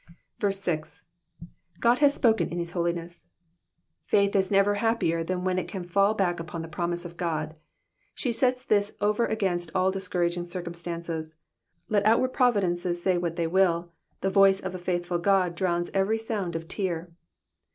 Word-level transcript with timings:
6. 0.41 1.03
G^ 1.79 1.97
hath 1.99 2.19
apohen 2.23 2.49
in 2.51 2.57
his 2.57 2.71
holiness,'*'* 2.71 3.21
Faith 4.07 4.35
is 4.35 4.49
never 4.49 4.73
happier 4.73 5.23
than 5.23 5.43
when 5.43 5.59
it 5.59 5.67
can 5.67 5.83
fall 5.83 6.15
back 6.15 6.39
upon 6.39 6.63
the 6.63 6.67
promise 6.67 7.05
of 7.05 7.17
God. 7.17 7.53
She 8.15 8.31
sets 8.31 8.63
this 8.63 8.93
over 8.99 9.27
against 9.27 9.69
all 9.75 9.91
discourag 9.93 10.35
ing 10.35 10.45
circumstances; 10.45 11.35
let 11.87 12.03
outward 12.03 12.33
providences 12.33 13.03
say 13.03 13.19
what 13.19 13.35
they 13.35 13.45
will, 13.45 13.91
the 14.21 14.31
voice 14.31 14.59
of 14.59 14.73
a 14.73 14.79
faithful 14.79 15.19
God 15.19 15.53
drowns 15.53 15.91
every 15.93 16.17
sound 16.17 16.55
of 16.55 16.67
tear. 16.67 17.11